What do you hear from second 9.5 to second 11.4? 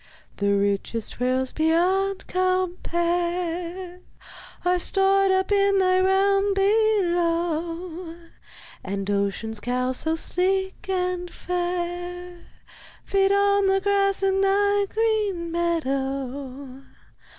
cows so sleek and